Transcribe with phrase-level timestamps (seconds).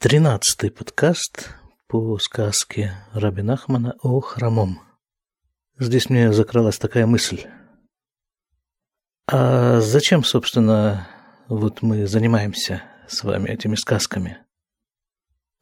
[0.00, 1.56] Тринадцатый подкаст
[1.88, 4.80] по сказке Раби Нахмана о хромом.
[5.76, 7.46] Здесь мне закралась такая мысль.
[9.26, 11.08] А зачем, собственно,
[11.48, 14.38] вот мы занимаемся с вами этими сказками?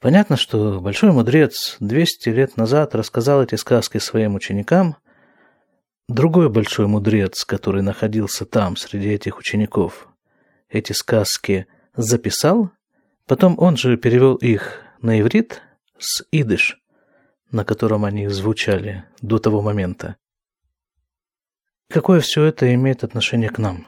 [0.01, 4.99] Понятно, что большой мудрец 200 лет назад рассказал эти сказки своим ученикам.
[6.09, 10.09] Другой большой мудрец, который находился там, среди этих учеников,
[10.69, 11.67] эти сказки
[11.97, 12.71] записал
[13.27, 15.61] Потом он же перевел их на иврит
[15.99, 16.81] с идыш,
[17.51, 20.17] на котором они звучали до того момента.
[21.89, 23.87] Какое все это имеет отношение к нам?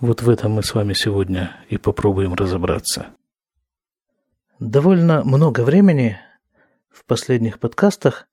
[0.00, 3.14] Вот в этом мы с вами сегодня и попробуем разобраться.
[4.58, 6.18] Довольно много времени
[6.90, 8.26] в последних подкастах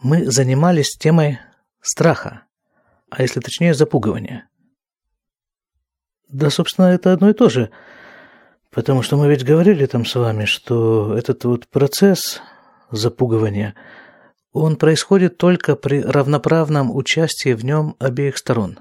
[0.00, 1.40] мы занимались темой
[1.80, 2.44] страха,
[3.10, 4.48] а если точнее запугивания.
[6.28, 7.70] Да, собственно, это одно и то же–
[8.70, 12.40] Потому что мы ведь говорили там с вами, что этот вот процесс
[12.90, 13.74] запугивания,
[14.52, 18.80] он происходит только при равноправном участии в нем обеих сторон.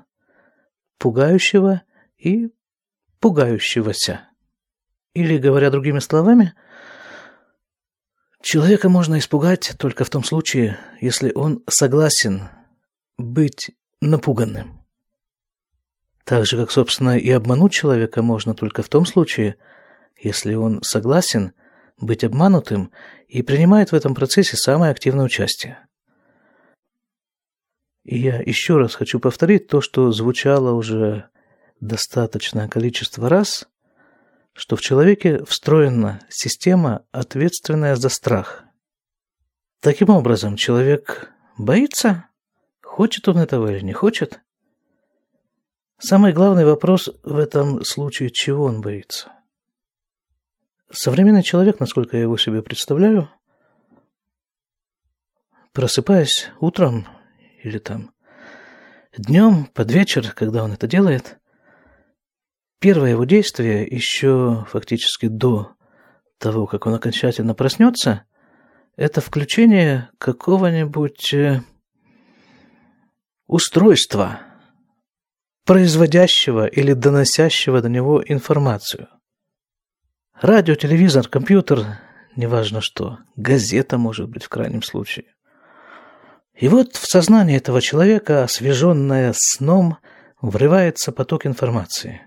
[0.97, 1.83] Пугающего
[2.17, 2.49] и
[3.19, 4.21] пугающегося.
[5.13, 6.53] Или, говоря другими словами,
[8.41, 12.49] человека можно испугать только в том случае, если он согласен
[13.17, 13.71] быть
[14.01, 14.81] напуганным.
[16.23, 19.55] Так же, как, собственно, и обмануть человека можно только в том случае,
[20.19, 21.53] если он согласен
[21.99, 22.91] быть обманутым
[23.27, 25.79] и принимает в этом процессе самое активное участие.
[28.03, 31.29] И я еще раз хочу повторить то, что звучало уже
[31.81, 33.67] достаточное количество раз,
[34.53, 38.63] что в человеке встроена система, ответственная за страх.
[39.81, 42.29] Таким образом, человек боится,
[42.81, 44.39] хочет он этого или не хочет.
[45.99, 49.36] Самый главный вопрос в этом случае, чего он боится.
[50.89, 53.29] Современный человек, насколько я его себе представляю,
[55.73, 57.07] просыпаясь утром
[57.61, 58.11] или там
[59.17, 61.39] днем, под вечер, когда он это делает,
[62.79, 65.73] первое его действие еще фактически до
[66.37, 68.23] того, как он окончательно проснется,
[68.95, 71.61] это включение какого-нибудь э,
[73.45, 74.39] устройства,
[75.65, 79.09] производящего или доносящего до него информацию.
[80.41, 81.97] Радио, телевизор, компьютер,
[82.35, 85.25] неважно что, газета, может быть, в крайнем случае.
[86.53, 89.97] И вот в сознание этого человека, освеженное сном,
[90.39, 92.21] врывается поток информации.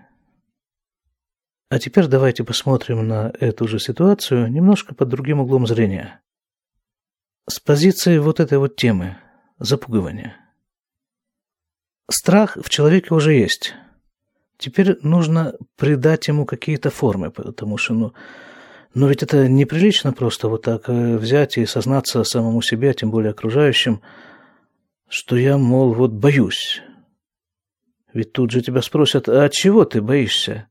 [1.69, 6.19] А теперь давайте посмотрим на эту же ситуацию немножко под другим углом зрения.
[7.47, 9.15] С позиции вот этой вот темы–
[9.57, 10.35] запугивания.
[12.09, 13.73] Страх в человеке уже есть–
[14.61, 18.13] Теперь нужно придать ему какие-то формы, потому что, ну,
[18.93, 23.31] но ведь это неприлично просто вот так э, взять и сознаться самому себе, тем более
[23.31, 24.01] окружающим,
[25.09, 26.83] что я, мол, вот боюсь.
[28.13, 30.67] Ведь тут же тебя спросят, а чего ты боишься?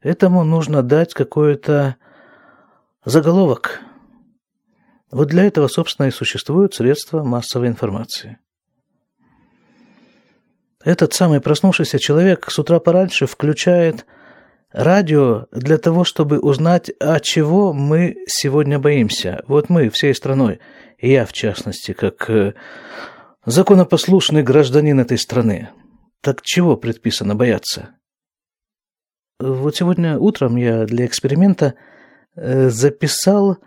[0.00, 1.94] Этому нужно дать какой-то
[3.04, 3.80] заголовок.
[5.12, 8.38] Вот для этого, собственно, и существуют средства массовой информации.
[10.84, 14.06] Этот самый проснувшийся человек с утра пораньше включает
[14.72, 19.42] радио для того, чтобы узнать, от чего мы сегодня боимся.
[19.48, 20.60] Вот мы всей страной,
[20.98, 22.54] и я в частности, как э,
[23.44, 25.70] законопослушный гражданин этой страны.
[26.20, 27.90] Так чего предписано бояться?
[29.40, 31.74] Вот сегодня утром я для эксперимента
[32.36, 33.58] э, записал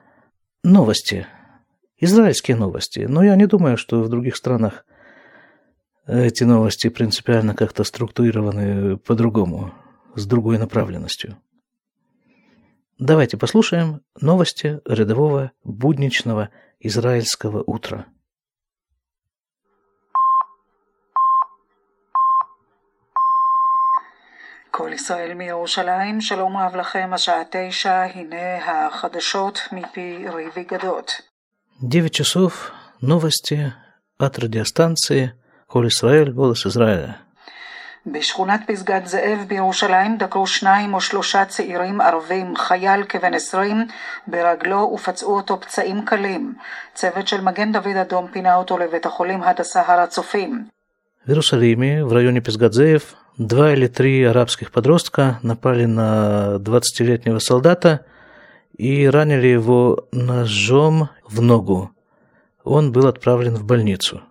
[0.63, 1.27] новости,
[1.97, 4.85] израильские новости, но я не думаю, что в других странах
[6.06, 9.72] эти новости принципиально как-то структурированы по-другому,
[10.14, 11.36] с другой направленностью.
[12.98, 16.50] Давайте послушаем новости рядового будничного
[16.80, 18.06] израильского утра.
[24.70, 31.10] כל ישראל מירושלים, שלום רב לכם, השעה תשע, הנה החדשות מפי ריבי גדות.
[31.82, 32.70] 9 часов,
[33.02, 33.72] новости
[34.18, 35.32] от радиостанции
[35.70, 37.12] כל ישראל, голос Израиля.
[38.06, 43.86] בשכונת פסגת זאב בירושלים דקרו שניים או שלושה צעירים ערבים, חייל כבן עשרים,
[44.26, 46.54] ברגלו ופצעו אותו פצעים קלים.
[46.94, 50.66] צוות של מגן דוד אדום פינה אותו לבית החולים הדסה הר הצופים.
[51.26, 58.04] В Иерусалиме, в районе Песгадзеев, два или три арабских подростка напали на 20-летнего солдата
[58.78, 61.90] и ранили его ножом в ногу.
[62.62, 64.22] Он был отправлен в больницу.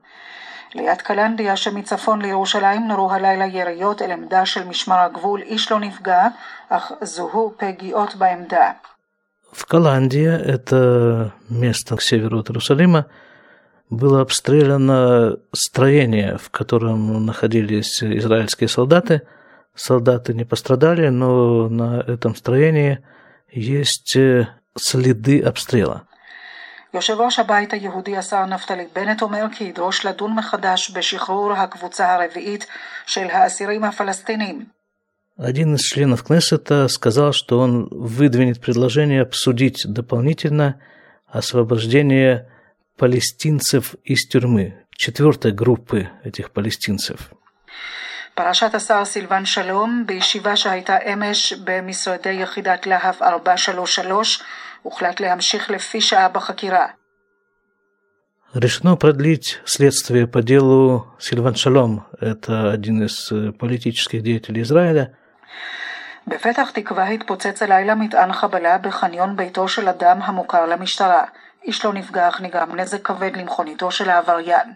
[0.75, 6.27] ליד קלנדיה שמצפון לירושלים נורו הלילה יריות אל עמדה של משמר הגבול, איש לא נפגע,
[6.69, 8.71] אך זוהו פגיעות בעמדה.
[9.53, 13.05] В Каландии, это место к северу от Иерусалима,
[13.89, 19.21] было обстреляно строение, в котором находились израильские солдаты.
[19.73, 22.99] Солдаты не пострадали, но на этом строении
[23.51, 26.03] есть э, следы обстрела.
[26.93, 32.65] יושב ראש הבית היהודי השר נפתלי בנט אומר כי ידרוש לדון מחדש בשחרור הקבוצה הרביעית
[33.05, 34.65] של האסירים הפלסטינים.
[35.37, 40.79] Один из членов Кнессета сказал, что он выдвинет предложение обсудить дополнительно
[41.27, 42.47] освобождение
[42.97, 47.33] палестинцев из тюрьмы, четвертой группы этих палестинцев.
[48.35, 54.41] פרשת השר סילבן שלום, בישיבה שהייתה אמש במשרדי יחידת להב 433,
[54.81, 56.87] הוחלט להמשיך לפי שעה בחקירה.
[58.53, 62.05] Решено продлить следствие по делу Сильван Шалом.
[62.21, 63.29] Это один из
[63.59, 65.07] политических деятелей Израиля.
[66.27, 71.23] בפתח תקווה התפוצץ הלילה מטען חבלה בחניון ביתו של אדם המוכר למשטרה.
[71.63, 74.73] איש לא נפגע אך נגרם נזק כבד למכוניתו של העבריין.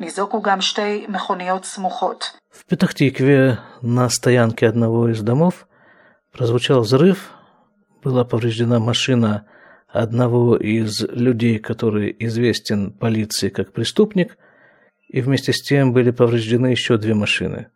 [0.00, 2.38] ניזוקו גם שתי מכוניות סמוכות.
[2.50, 5.66] В Петахтикве на стоянке одного из домов
[6.32, 7.30] прозвучал взрыв,
[8.02, 9.46] была повреждена машина
[9.88, 14.36] одного из людей, который известен полиции как преступник,
[15.08, 17.68] и вместе с тем были повреждены еще две машины.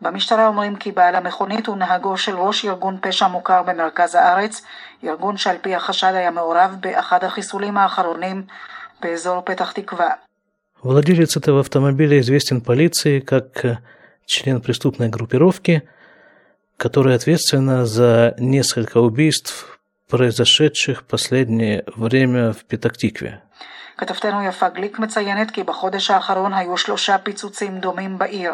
[0.00, 4.62] במשטרה אומרים כי בעל המכונית הוא נהגו של ראש ארגון פשע מוכר במרכז הארץ,
[5.04, 8.42] ארגון שעל פי החשד היה מעורב באחד החיסולים האחרונים
[9.02, 10.10] באזור פתח תקווה.
[10.82, 13.64] Владелец этого автомобиля известен полиции как
[14.26, 15.82] член преступной группировки,
[16.78, 23.40] которая ответственна за несколько убийств, произошедших в последнее время в Петактикве.
[23.96, 28.52] כתבתנו יפה גליק מציינת כי בחודש האחרון היו שלושה פיצוצים דומים בעיר.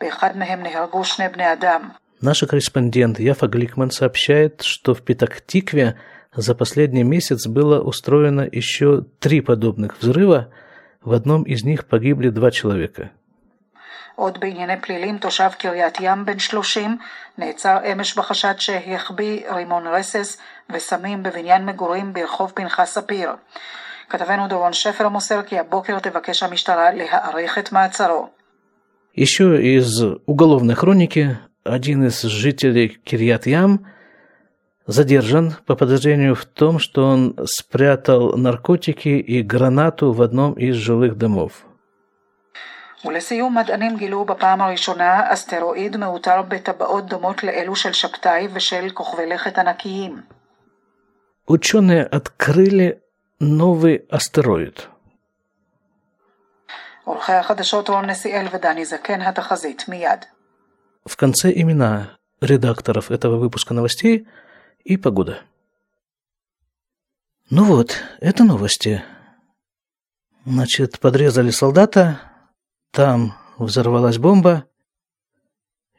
[0.00, 1.90] באחד מהם נהרגו שני בני אדם.
[2.22, 5.96] Наша корреспондент Яфа Гликман сообщает, что в Петактикве
[6.34, 10.48] за последний месяц было устроено еще три подобных взрыва,
[11.02, 13.10] в одном из них погибли два человека.
[14.14, 16.96] עוד בענייני פלילים, תושב קריית ים בן 30
[17.38, 20.38] נעצר אמש בחשד שהחביא רימון רסס
[20.70, 23.30] וסמים בבניין מגורים ברחוב פנחס ספיר.
[24.08, 28.28] כתבנו דורון שפר מוסר כי הבוקר תבקש המשטרה להאריך את מעצרו.
[29.14, 33.86] Еще из уголовной хроники один из жителей Кирьят-Ям
[34.86, 41.16] задержан по подозрению в том, что он спрятал наркотики и гранату в одном из жилых
[41.16, 41.64] домов.
[43.04, 49.58] ולסיום, מדענים גילו בפעם הראשונה אסטרואיד מאותר בטבעות דומות לאלו של שבתאי ושל כוכבי לכת
[49.58, 50.22] ענקיים.
[51.48, 52.98] Ученые открыли
[53.40, 54.82] новый астероид.
[57.04, 60.24] עורכי החדשות רון נסיאל ודני זקן, התחזית מיד.
[61.08, 64.26] В конце имена редакторов этого выпуска новостей
[64.84, 65.38] и погода.
[67.48, 69.04] Ну вот, это новости.
[70.44, 72.20] Значит, подрезали солдата,
[72.91, 74.65] там взорвалась бомба,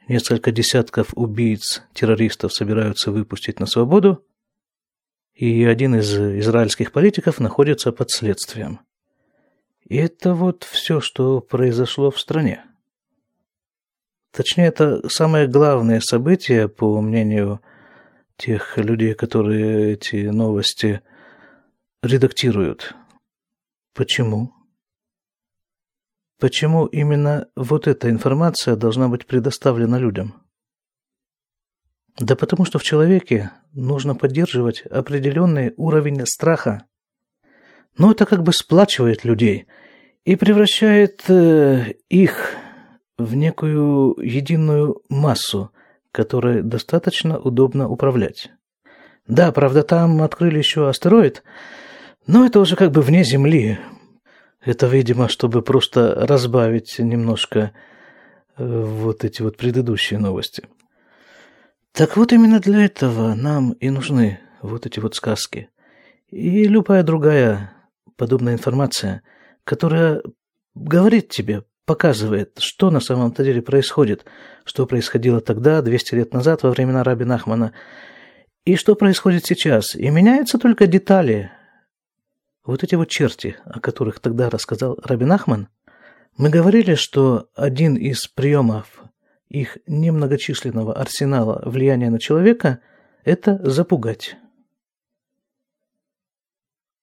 [0.07, 4.23] несколько десятков убийц, террористов собираются выпустить на свободу,
[5.33, 8.79] и один из израильских политиков находится под следствием.
[9.85, 12.63] И это вот все, что произошло в стране.
[14.31, 17.61] Точнее, это самое главное событие, по мнению
[18.37, 21.01] тех людей, которые эти новости
[22.01, 22.95] редактируют.
[23.93, 24.51] Почему?
[26.39, 30.33] Почему именно вот эта информация должна быть предоставлена людям?
[32.19, 36.85] Да потому что в человеке нужно поддерживать определенный уровень страха.
[37.97, 39.67] Но это как бы сплачивает людей
[40.25, 42.55] и превращает э, их
[43.17, 45.71] в некую единую массу,
[46.11, 48.51] которой достаточно удобно управлять.
[49.27, 51.43] Да, правда, там открыли еще астероид,
[52.27, 53.79] но это уже как бы вне Земли,
[54.65, 57.71] это, видимо, чтобы просто разбавить немножко
[58.57, 60.67] э, вот эти вот предыдущие новости.
[61.91, 65.69] Так вот именно для этого нам и нужны вот эти вот сказки.
[66.29, 67.73] И любая другая
[68.17, 69.21] подобная информация,
[69.63, 70.23] которая
[70.73, 74.25] говорит тебе, показывает, что на самом-то деле происходит,
[74.63, 77.73] что происходило тогда, 200 лет назад, во времена Раби Нахмана,
[78.65, 79.95] и что происходит сейчас.
[79.95, 81.51] И меняются только детали,
[82.65, 85.67] вот эти вот черти, о которых тогда рассказал Рабин Ахман,
[86.37, 89.03] мы говорили, что один из приемов
[89.49, 92.79] их немногочисленного арсенала влияния на человека–
[93.23, 94.35] это запугать.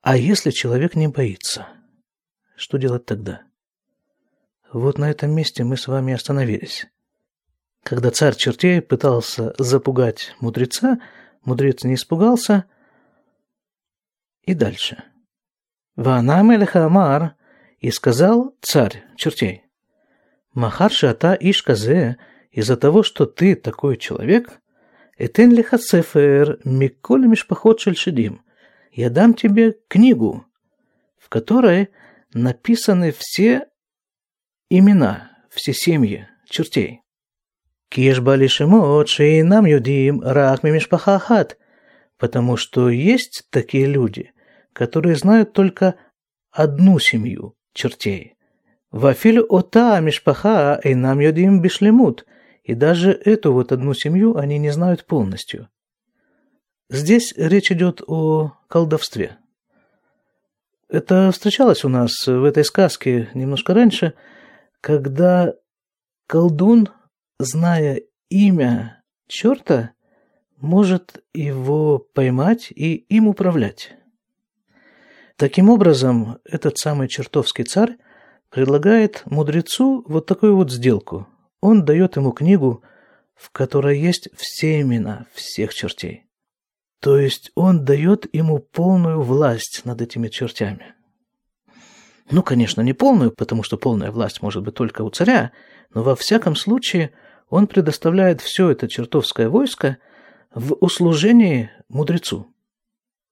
[0.02, 1.69] А если человек не боится,
[2.57, 3.43] что делать тогда?
[4.73, 6.87] Вот на этом месте мы с вами остановились.
[7.83, 11.00] Когда царь чертей пытался запугать мудреца,
[11.45, 12.64] мудрец не испугался–
[14.50, 15.05] И дальше.
[16.00, 17.35] Ваанам Амар,
[17.78, 19.64] и сказал царь чертей,
[20.54, 22.16] Махарши ата ишказе,
[22.50, 24.62] из-за того, что ты такой человек,
[25.19, 28.40] этен лиха цефер миколь мишпахот шельшидим,
[28.92, 30.47] я дам тебе книгу,
[31.19, 31.90] в которой
[32.33, 33.66] написаны все
[34.71, 37.02] имена, все семьи чертей.
[37.90, 41.59] Киш бали шимот нам юдим рах мимишпахахат,
[42.16, 44.33] потому что есть такие люди,
[44.72, 45.96] которые знают только
[46.50, 48.34] одну семью чертей.
[48.90, 52.26] Вафилю ота мишпаха и нам юдим бишлемут,
[52.64, 55.68] и даже эту вот одну семью они не знают полностью.
[56.88, 59.38] Здесь речь идет о колдовстве.
[60.88, 64.14] Это встречалось у нас в этой сказке немножко раньше,
[64.80, 65.54] когда
[66.26, 66.88] колдун,
[67.38, 69.92] зная имя черта,
[70.56, 73.94] может его поймать и им управлять.
[75.40, 77.97] Таким образом, этот самый чертовский царь
[78.50, 81.28] предлагает мудрецу вот такую вот сделку.
[81.62, 82.82] Он дает ему книгу,
[83.35, 86.26] в которой есть все имена всех чертей.
[87.00, 90.94] То есть он дает ему полную власть над этими чертями.
[92.30, 95.52] Ну, конечно, не полную, потому что полная власть может быть только у царя,
[95.94, 97.12] но во всяком случае
[97.49, 99.97] он предоставляет все это чертовское войско
[100.54, 102.54] в услужении мудрецу.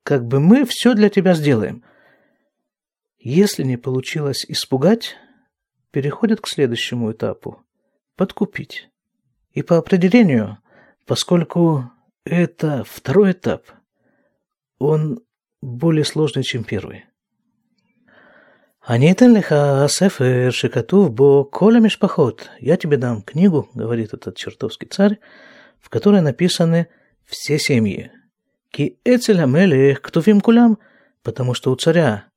[0.05, 1.85] Как бы мы все для тебя сделаем.
[3.19, 5.17] Если не получилось испугать,
[5.91, 7.65] переходит к следующему этапу–
[8.17, 8.89] подкупить.
[9.53, 10.59] И по определению,
[11.05, 11.91] поскольку
[12.25, 13.65] это второй этап.
[14.79, 15.21] Он
[15.61, 17.07] более сложный, чем первый.
[18.81, 22.49] «Они лиха сефер шикатув бо коля мишпахот».
[22.61, 25.19] «Я тебе дам книгу»,— говорит этот чертовский царь,
[25.81, 26.89] в которой написаны
[27.25, 28.13] все семьи.
[28.71, 30.79] «Ки эцель амелех ктувим кулям»,
[31.23, 32.28] потому что у царя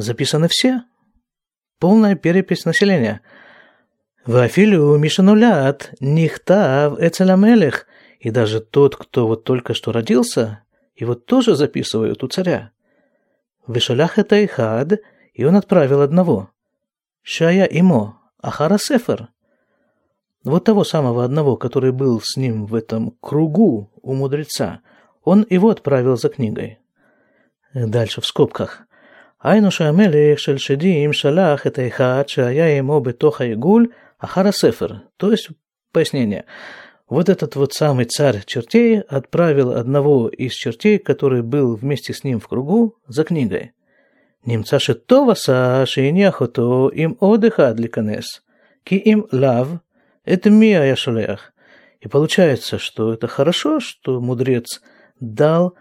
[0.00, 0.82] записаны все.
[1.78, 3.20] Полная перепись населения.
[4.26, 7.86] «Вафилю мишанулят нихтав эцель амелех»,
[8.20, 10.62] и даже тот, кто вот только что родился,
[10.94, 12.70] его тоже записывают у царя.
[13.66, 15.00] Вишалях это Ихад,
[15.32, 16.50] и он отправил одного.
[17.22, 19.28] Шая Имо, Ахара Сефер.
[20.44, 24.80] Вот того самого одного, который был с ним в этом кругу у мудреца,
[25.24, 26.78] он его отправил за книгой.
[27.72, 28.82] Дальше в скобках.
[29.43, 33.87] היינו שהמלך של שדים שלח את האחד שהיה עמו בתוך העיגול
[34.19, 34.87] אחר הספר.
[35.17, 35.49] То есть,
[35.93, 36.43] пояснение.
[37.07, 42.39] Вот этот вот самый царь чертей отправил одного из чертей, который был вместе с ним
[42.39, 43.71] в кругу, за книгой.
[44.47, 48.25] נמצא שטוב עשה שהניח אותו עם עוד אחד להיכנס,
[48.85, 49.65] כי אם לאו,
[50.33, 51.51] את מי היה шолях.
[52.01, 54.81] И получается, что это хорошо, что мудрец
[55.19, 55.73] дал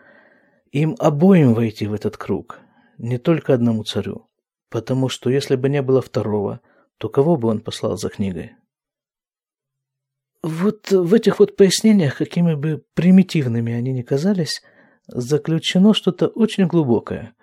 [0.73, 2.61] им обоим войти в этот круг,
[3.00, 4.30] не только одному царю,
[4.70, 6.62] потому что если бы не было второго,
[6.98, 8.52] то кого бы он послал за книгой?
[10.44, 14.62] Вот в этих вот пояснениях, какими бы примитивными они ни казались,
[15.08, 17.34] заключено что-то очень глубокое.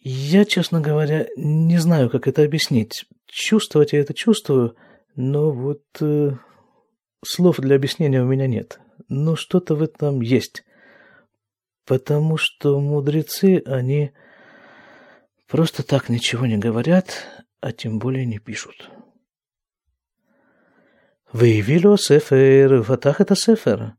[0.00, 3.04] Я, честно говоря, не знаю, как это объяснить.
[3.26, 4.76] Чувствовать я это чувствую,
[5.16, 6.32] но вот э,
[7.24, 8.80] слов для объяснения у меня нет.
[9.08, 10.64] Но что-то в этом есть.
[11.84, 14.12] Потому что мудрецы, они
[15.48, 17.26] Просто так ничего не говорят,
[17.60, 18.90] а тем более не пишут.
[21.32, 23.94] Выявили о Сефер, Ватах это Сефер.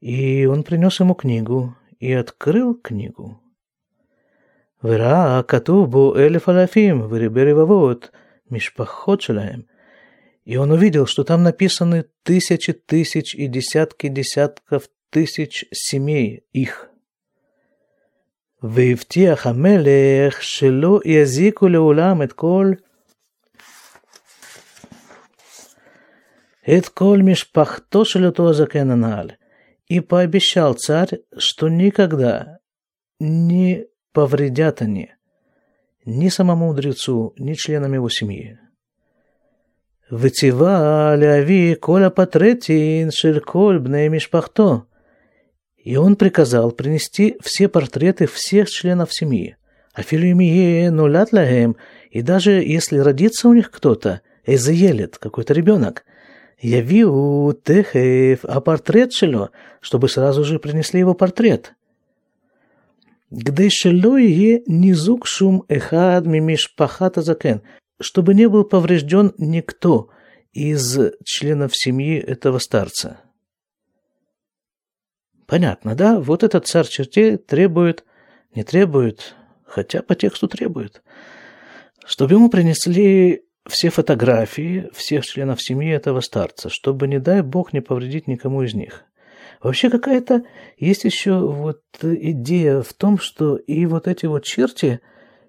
[0.00, 3.40] И он принес ему книгу, и открыл книгу.
[4.82, 8.10] Вера Катув бу элеф алафим, вырибери вавод,
[8.50, 9.68] мишпахот шелаем.
[10.44, 16.88] И он увидел, что там написаны тысячи тысяч и десятки десятков тысяч семей их–
[18.63, 22.71] והבטיח המלך שלא יזיקו לעולם את כל
[26.67, 29.37] «Эт коль мишпахто шелето закенаналь».
[29.87, 32.59] И пообещал царь, что никогда
[33.21, 35.13] не повредят они
[36.07, 38.59] ни самому мудрецу, ни членам его семьи.
[40.09, 44.87] «Вытива ляви коля патретин шельколь бней мишпахто».
[45.82, 49.56] И он приказал принести все портреты всех членов семьи.
[49.92, 51.76] Афилюмие нулят лахем,
[52.10, 56.04] и даже если родится у них кто-то, эзеелет, какой-то ребенок,
[56.60, 61.74] Явиу Техев, а портрет Шило, чтобы сразу же принесли его портрет.
[63.30, 67.62] Где Шило е низук шум эхад мимиш пахата закен,
[68.00, 70.10] чтобы не был поврежден никто
[70.52, 73.20] из членов семьи этого старца.
[75.46, 76.18] Понятно, да?
[76.20, 78.04] Вот этот царь чертей требует
[78.54, 79.34] Не требует,
[79.64, 81.02] хотя по тексту требует,
[82.04, 87.80] чтобы ему принесли все фотографии всех членов семьи этого старца, чтобы, не дай бог, не
[87.80, 89.04] повредить никому из них.
[89.62, 90.42] Вообще какая-то
[90.76, 95.00] есть еще вот идея в том, что и вот эти вот черти,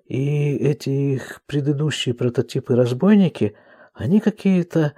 [0.06, 3.56] и эти их предыдущие прототипы разбойники,
[3.94, 4.94] они какие-то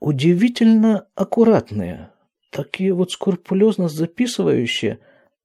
[0.00, 2.10] удивительно аккуратные,
[2.52, 5.00] такие вот скрупулезно записывающие.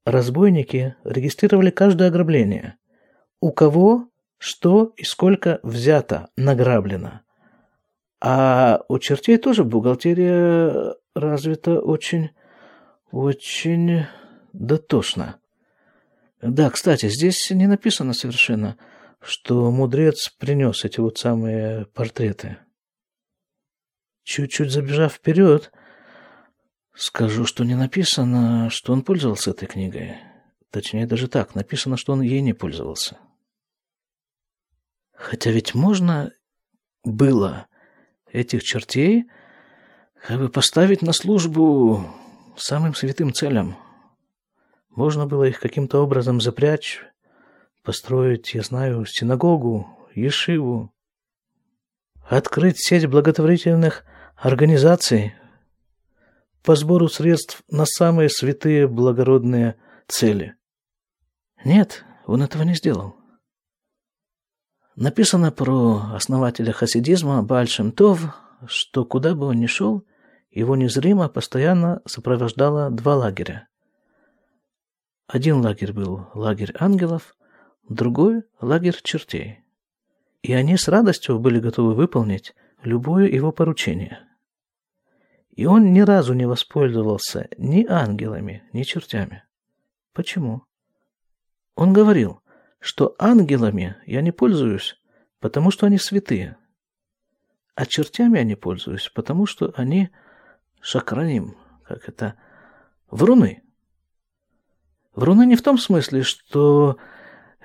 [0.06, 2.76] Разбойники регистрировали каждое ограбление.
[3.40, 7.22] У кого, что и сколько взято, награблено.
[8.20, 12.32] А у чертей тоже бухгалтерия развита очень,
[13.12, 14.06] очень
[14.54, 15.40] дотошно.
[16.42, 18.78] Да, кстати, здесь не написано совершенно,
[19.22, 22.58] что мудрец принес эти вот самые портреты.
[24.24, 25.72] Чуть-чуть забежав вперед,
[26.98, 30.18] скажу, что не написано, что он пользовался этой книгой.
[30.72, 33.18] Точнее, даже так, написано, что он ей не пользовался.
[35.14, 36.32] Хотя ведь можно
[37.04, 37.68] было
[38.32, 39.26] этих чертей
[40.26, 42.06] как бы поставить на службу
[42.58, 43.78] самым святым целям.
[44.90, 47.04] Можно было их каким-то образом запрячь,
[47.84, 50.92] построить, я знаю, синагогу, ешиву,
[52.28, 54.04] открыть сеть благотворительных
[54.36, 55.36] организаций
[56.68, 60.56] по сбору средств на самые святые благородные цели.
[61.64, 63.16] Нет, он этого не сделал.
[64.98, 70.06] Написано про основателя хасидизма Бальшем Това что куда бы он ни шел,
[70.52, 73.70] его незримо постоянно сопровождало два лагеря.
[75.26, 77.38] Один лагерь был лагерь ангелов,
[77.88, 79.64] другой– лагерь чертей.
[80.42, 84.27] И они с радостью были готовы выполнить любое его поручение.
[85.58, 89.44] И он ни разу не воспользовался ни ангелами, ни чертями.
[90.14, 90.64] Почему?
[91.76, 92.42] Он говорил,
[92.80, 94.96] что ангелами я не пользуюсь,
[95.42, 96.56] потому что они святые–
[97.78, 100.10] а чертями я не пользуюсь, потому что они
[100.82, 102.34] шакраним, как это,
[103.12, 103.62] вруны.
[105.14, 106.98] Вруны не в том смысле, что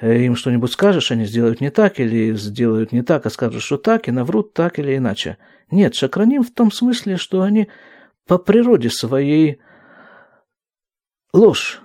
[0.02, 4.08] им что-нибудь скажешь, они сделают не так, или сделают не так, а скажут, что так,
[4.08, 5.38] и наврут так или иначе.
[5.70, 7.68] Нет, шакраним в том смысле, что они
[8.26, 9.60] по природе своей
[11.32, 11.80] ложь.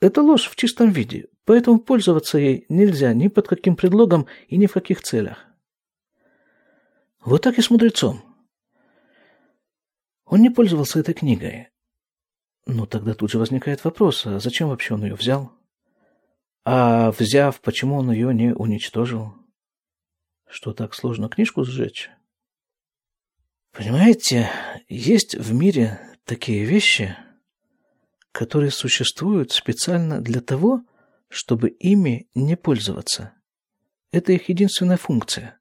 [0.00, 4.66] Это ложь в чистом виде, поэтому пользоваться ей нельзя ни под каким предлогом и ни
[4.66, 5.44] в каких целях.
[7.24, 8.22] Вот так и с мудрецом.
[10.24, 11.68] Он не пользовался этой книгой.
[12.66, 15.50] Ну, тогда тут же возникает вопрос, а зачем вообще он ее взял?
[16.64, 19.34] А взяв, почему он ее не уничтожил?
[20.48, 22.10] Что так сложно книжку сжечь?
[23.72, 24.50] Понимаете,
[24.88, 27.16] есть в мире такие вещи,
[28.32, 30.82] которые существуют специально для того,
[31.28, 33.32] чтобы ими не пользоваться.
[34.12, 35.60] Это их единственная функция.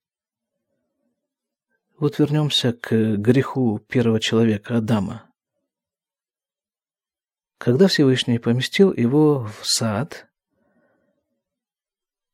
[2.00, 5.32] Вот вернемся к греху первого человека, Адама.
[7.58, 10.29] Когда Всевышний поместил его в сад,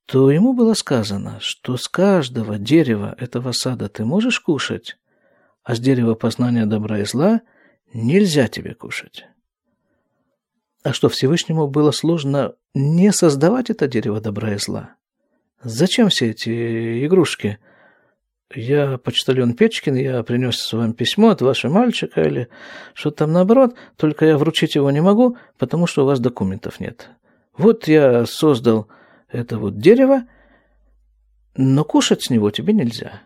[0.06, 4.98] то ему было сказано, что с каждого дерева этого сада ты можешь кушать,
[5.64, 7.42] а с дерева познания добра и зла
[7.94, 9.26] нельзя тебе кушать.
[10.84, 14.96] А что Всевышнему было сложно не создавать это дерево добра и зла?
[15.64, 17.58] Зачем все эти игрушки–
[18.54, 22.48] я почтальон Печкин, я принес вам письмо от вашего мальчика или
[22.94, 27.10] что-то там наоборот, только я вручить его не могу, потому что у вас документов нет.
[27.58, 28.88] Вот я создал
[29.36, 30.28] это вот дерево,
[31.56, 33.22] но кушать с него тебе нельзя.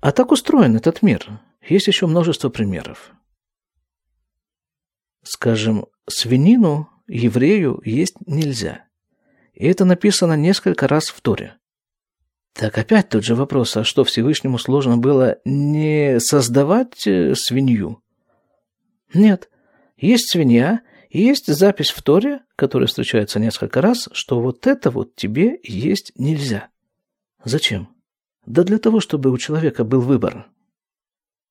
[0.00, 1.40] А так устроен этот мир.
[1.66, 3.12] Есть еще множество примеров.
[5.22, 8.86] Скажем, свинину еврею есть нельзя.
[9.52, 11.58] И это написано несколько раз в Торе.
[12.54, 18.02] Так опять тот же вопрос, а что Всевышнему сложно было не создавать э, свинью?
[19.12, 19.50] Нет,
[19.96, 25.58] есть свинья, есть запись в Торе, которая встречается несколько раз, что вот это вот тебе
[25.64, 26.68] есть нельзя.
[27.44, 27.88] Зачем?
[28.46, 30.46] Да для того, чтобы у человека был выбор.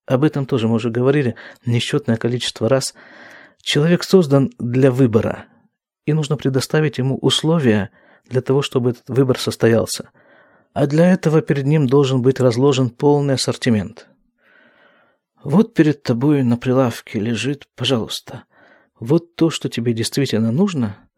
[0.06, 2.94] Об этом тоже мы уже говорили несчетное количество раз.
[3.62, 5.46] Человек создан для выбора,
[6.06, 7.90] и нужно предоставить ему условия
[8.30, 10.12] для того, чтобы этот выбор состоялся–
[10.74, 14.08] а для этого перед ним должен быть разложен полный ассортимент.
[15.44, 18.44] Вот перед тобой на прилавке лежит, пожалуйста,
[19.00, 21.10] вот то, что тебе действительно нужно,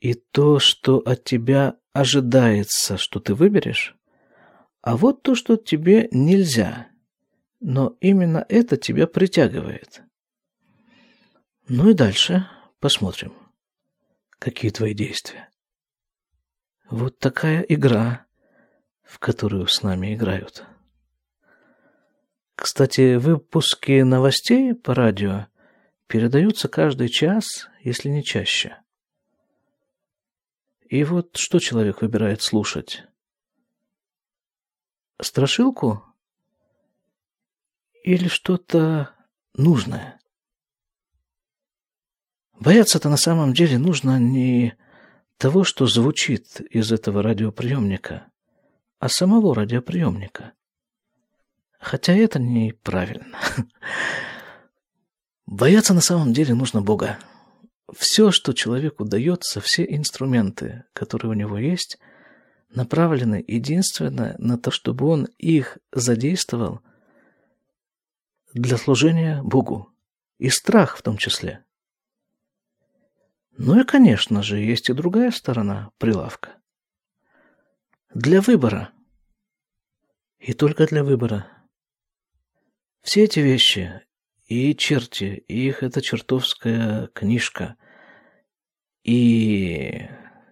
[0.00, 3.96] и то, что от тебя ожидается, что ты выберешь,
[4.80, 6.88] а вот то, что тебе нельзя,
[7.60, 10.02] но именно это тебя притягивает.
[11.68, 12.48] Ну и дальше
[12.80, 13.32] посмотрим.
[14.38, 15.50] какие твои действия.
[16.88, 18.26] Вот такая игра,
[19.02, 20.64] в которую с нами играют.
[22.54, 25.48] Кстати, выпуски новостей по радио
[26.08, 28.78] передаются каждый час, если не чаще.
[30.88, 33.04] И вот что человек выбирает слушать?
[35.20, 36.02] Страшилку?
[38.02, 39.14] Или что-то
[39.54, 40.18] нужное?
[42.58, 44.76] Бояться-то на самом деле нужно не
[45.36, 48.30] того, что звучит из этого радиоприемника,
[48.98, 50.54] а самого радиоприемника.
[51.78, 53.38] Хотя это неправильно.
[55.50, 57.18] Бояться на самом деле нужно Бога.
[57.96, 61.98] Все, что человеку дается, все инструменты, которые у него есть,
[62.68, 66.82] направлены единственно на то, чтобы он их задействовал
[68.52, 69.90] для служения Богу.
[70.36, 71.64] И страх в том числе.
[73.56, 76.58] Ну и, конечно же, есть и другая сторона прилавка.
[78.12, 78.92] Для выбора.
[80.40, 81.46] И только для выбора.
[83.00, 84.02] Все эти вещи,
[84.47, 87.75] и черти, и их эта чертовская книжка,
[89.03, 90.07] и,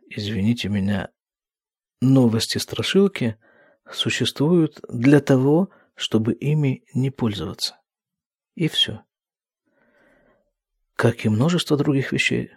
[0.09, 1.09] извините меня,
[2.01, 3.37] новости-страшилки
[3.89, 7.79] существуют для того, чтобы ими не пользоваться.
[8.55, 9.03] И все.
[10.95, 12.51] Как и множество других вещей.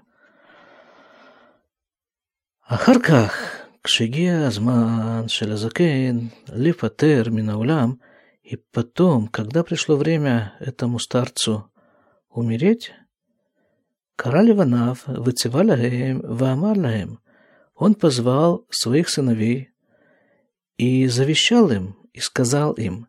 [2.67, 3.37] אחר כך,
[3.85, 6.19] כשהגיע הזמן של הזקן
[6.49, 7.95] לפטר מן העולם,
[8.50, 11.72] и потом, когда пришло время этому старцу
[12.30, 12.92] умереть,
[14.16, 17.20] король Иванав выцевал лаем, ваамар лаем,
[17.76, 19.70] он позвал своих сыновей
[20.78, 23.08] и завещал им, и сказал им,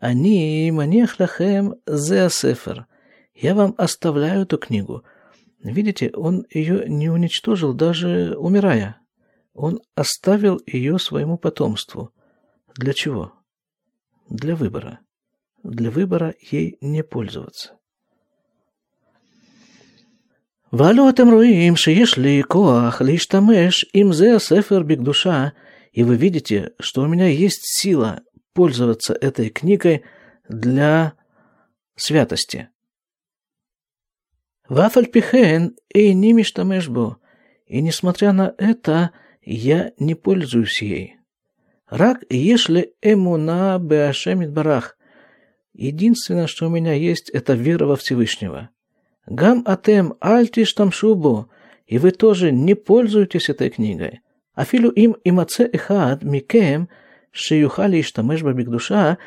[0.00, 2.86] «Они манех лахем зе асефер,
[3.34, 5.04] я вам оставляю эту книгу,
[5.60, 8.98] Видите, он ее не уничтожил, даже умирая.
[9.54, 12.12] Он оставил ее своему потомству.
[12.76, 13.32] Для чего?
[14.29, 14.99] Для выбора.
[15.63, 17.79] Для выбора ей не пользоваться.
[20.73, 25.47] ועלו אתם רואים שיש לי כוח להשתמש עם זה הספר בקדושה,
[25.91, 28.21] и вы видите, что у меня есть сила
[28.53, 30.03] пользоваться этой книгой
[30.47, 31.11] для
[31.97, 32.67] святости.
[34.69, 35.63] ואף על פי כן
[35.95, 36.89] איני משתמש
[37.67, 39.11] И несмотря на это,
[39.45, 41.19] я не пользуюсь ей.
[41.94, 44.98] Рак, если эмуна беашемит барах.
[45.74, 48.70] Единственное, что у меня есть, это вера во Всевышнего.
[49.26, 51.48] Гам атем альтиш там шубу.
[51.86, 54.22] И вы тоже не пользуетесь этой книгой.
[54.54, 56.88] Афилу им имаце эхад микем
[57.30, 59.18] шиюхали иштамеш душа.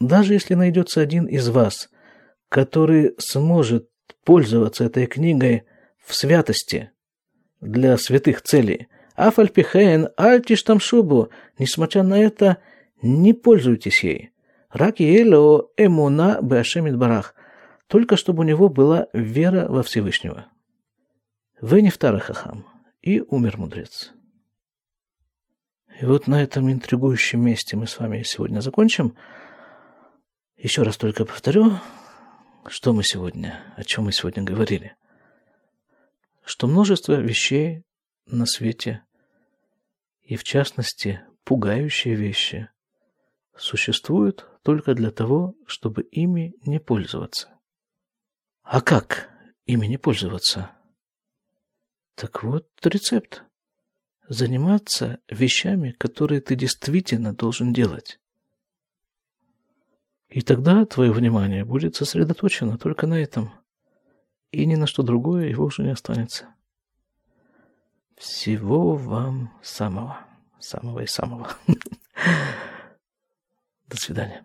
[0.00, 1.90] Даже если найдется один из вас,
[2.48, 3.90] который сможет
[4.24, 5.64] пользоваться этой книгой
[6.02, 6.92] в святости
[7.60, 8.88] для святых целей.
[9.14, 12.58] Афальпихен, альтиштам шубу, несмотря на это,
[13.00, 14.30] не пользуйтесь ей.
[14.70, 17.34] Рак ело эмуна башемит барах,
[17.86, 20.46] только чтобы у него была вера во Всевышнего.
[21.60, 22.66] Вы не вторахахам,
[23.02, 24.12] и умер мудрец.
[26.00, 29.16] И вот на этом интригующем месте мы с вами сегодня закончим.
[30.56, 31.78] Еще раз только повторю,
[32.66, 34.96] что мы сегодня, о чем мы сегодня говорили?
[36.44, 37.84] Что множество вещей
[38.26, 39.04] на свете,
[40.22, 42.70] и в частности пугающие вещи,
[43.56, 47.50] существуют только для того, чтобы ими не пользоваться.
[48.62, 49.30] А как
[49.66, 50.70] ими не пользоваться?
[52.14, 53.44] Так вот рецепт.
[54.26, 58.18] Заниматься вещами, которые ты действительно должен делать.
[60.28, 63.52] И тогда твое внимание будет сосредоточено только на этом.
[64.50, 66.54] И ни на что другое его уже не останется.
[68.16, 70.20] Всего вам самого.
[70.58, 71.50] Самого и самого.
[73.86, 74.44] До свидания.